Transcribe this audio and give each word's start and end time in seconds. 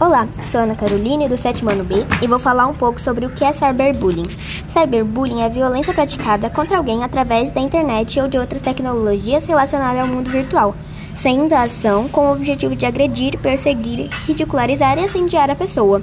Olá, 0.00 0.26
sou 0.46 0.62
Ana 0.62 0.74
Caroline 0.74 1.28
do 1.28 1.36
sétimo 1.36 1.68
ano 1.68 1.84
B 1.84 2.06
e 2.22 2.26
vou 2.26 2.38
falar 2.38 2.66
um 2.66 2.72
pouco 2.72 2.98
sobre 2.98 3.26
o 3.26 3.30
que 3.30 3.44
é 3.44 3.52
cyberbullying. 3.52 4.24
Cyberbullying 4.72 5.42
é 5.42 5.48
violência 5.50 5.92
praticada 5.92 6.48
contra 6.48 6.78
alguém 6.78 7.04
através 7.04 7.50
da 7.50 7.60
internet 7.60 8.18
ou 8.18 8.26
de 8.26 8.38
outras 8.38 8.62
tecnologias 8.62 9.44
relacionadas 9.44 10.00
ao 10.00 10.08
mundo 10.08 10.30
virtual, 10.30 10.74
sendo 11.18 11.52
a 11.52 11.64
ação 11.64 12.08
com 12.08 12.22
o 12.22 12.32
objetivo 12.32 12.74
de 12.74 12.86
agredir, 12.86 13.38
perseguir, 13.40 14.08
ridicularizar 14.26 14.98
e 14.98 15.04
incendiar 15.04 15.50
a 15.50 15.54
pessoa. 15.54 16.00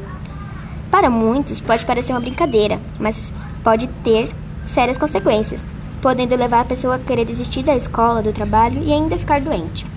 Para 0.91 1.09
muitos 1.09 1.59
pode 1.59 1.84
parecer 1.84 2.14
uma 2.14 2.21
brincadeira, 2.21 2.79
mas 3.00 3.34
pode 3.64 3.88
ter 4.04 4.29
sérias 4.68 5.00
consequências, 5.00 5.66
podendo 6.04 6.36
levar 6.36 6.61
a 6.61 6.66
pessoa 6.66 6.98
a 6.98 7.00
querer 7.00 7.25
desistir 7.25 7.64
da 7.64 7.75
escola, 7.75 8.21
do 8.21 8.32
trabalho 8.32 8.79
e 8.84 8.93
ainda 8.93 9.18
ficar 9.18 9.41
doente. 9.41 9.88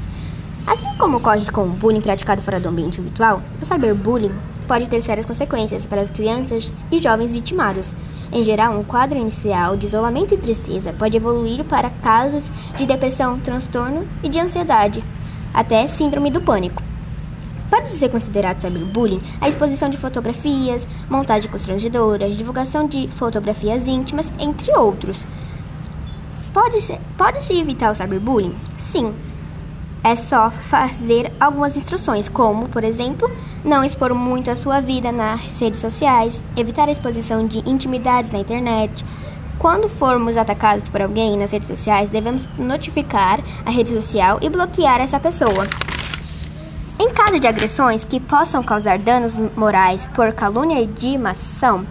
Assim 0.66 0.94
como 0.98 1.18
ocorre 1.18 1.50
com 1.50 1.62
o 1.62 1.68
bullying 1.68 2.00
praticado 2.00 2.42
fora 2.42 2.60
do 2.60 2.68
ambiente 2.68 3.00
virtual, 3.00 3.42
o 3.60 3.64
cyberbullying 3.64 4.32
pode 4.68 4.88
ter 4.88 5.00
sérias 5.02 5.26
consequências 5.26 5.84
para 5.84 6.02
as 6.02 6.10
crianças 6.10 6.72
e 6.92 6.98
jovens 6.98 7.32
vitimados. 7.32 7.88
Em 8.32 8.44
geral, 8.44 8.78
um 8.78 8.84
quadro 8.84 9.18
inicial 9.18 9.76
de 9.76 9.86
isolamento 9.86 10.34
e 10.34 10.38
tristeza 10.38 10.92
pode 10.92 11.16
evoluir 11.16 11.64
para 11.64 11.90
casos 11.90 12.44
de 12.76 12.86
depressão, 12.86 13.40
transtorno 13.40 14.06
e 14.22 14.28
de 14.28 14.38
ansiedade, 14.38 15.02
até 15.52 15.88
síndrome 15.88 16.30
do 16.30 16.40
pânico. 16.40 16.82
Pode 17.68 17.88
ser 17.88 18.08
considerado 18.08 18.60
cyberbullying 18.60 19.20
a 19.40 19.48
exposição 19.48 19.88
de 19.88 19.96
fotografias, 19.96 20.86
montagem 21.08 21.50
constrangedora, 21.50 22.30
divulgação 22.30 22.86
de 22.86 23.08
fotografias 23.08 23.86
íntimas, 23.88 24.32
entre 24.38 24.72
outros. 24.76 25.24
Pode-se 26.52 26.98
pode 27.16 27.42
-se 27.42 27.60
evitar 27.60 27.92
o 27.92 27.94
cyberbullying? 27.94 28.54
Sim, 28.78 29.14
é 30.02 30.16
só 30.16 30.50
fazer 30.50 31.30
algumas 31.38 31.76
instruções, 31.76 32.28
como, 32.28 32.68
por 32.68 32.84
exemplo, 32.84 33.30
não 33.64 33.84
expor 33.84 34.14
muito 34.14 34.50
a 34.50 34.56
sua 34.56 34.80
vida 34.80 35.12
nas 35.12 35.60
redes 35.60 35.80
sociais, 35.80 36.42
evitar 36.56 36.88
a 36.88 36.92
exposição 36.92 37.46
de 37.46 37.58
intimidades 37.68 38.30
na 38.30 38.38
internet. 38.38 39.04
Quando 39.58 39.88
formos 39.88 40.38
atacados 40.38 40.88
por 40.88 41.02
alguém 41.02 41.36
nas 41.36 41.52
redes 41.52 41.68
sociais, 41.68 42.08
devemos 42.08 42.42
notificar 42.58 43.40
a 43.64 43.70
rede 43.70 43.94
social 43.94 44.38
e 44.40 44.48
bloquear 44.48 45.00
essa 45.00 45.20
pessoa. 45.20 45.66
Em 46.98 47.10
caso 47.10 47.38
de 47.38 47.46
agressões 47.46 48.04
que 48.04 48.20
possam 48.20 48.62
causar 48.62 48.98
danos 48.98 49.34
morais 49.56 50.06
por 50.14 50.32
calúnia 50.32 50.80
e 50.80 50.86
dimação, 50.86 51.86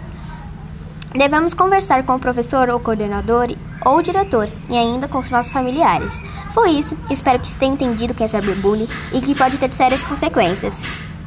devemos 1.13 1.53
conversar 1.53 2.03
com 2.03 2.15
o 2.15 2.19
professor 2.19 2.69
ou 2.69 2.79
coordenador 2.79 3.47
ou 3.85 4.01
diretor 4.01 4.49
e 4.69 4.77
ainda 4.77 5.07
com 5.07 5.19
os 5.19 5.29
nossos 5.29 5.51
familiares. 5.51 6.21
Foi 6.53 6.71
isso, 6.71 6.97
espero 7.09 7.39
que 7.39 7.49
você 7.49 7.57
tenha 7.57 7.73
entendido 7.73 8.13
o 8.13 8.15
que 8.15 8.23
é 8.23 8.27
cyberbullying 8.27 8.87
e 9.13 9.21
que 9.21 9.35
pode 9.35 9.57
ter 9.57 9.71
sérias 9.73 10.03
consequências. 10.03 10.81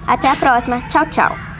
Até 0.07 0.29
a 0.29 0.37
próxima, 0.37 0.81
tchau, 0.89 1.07
tchau! 1.07 1.52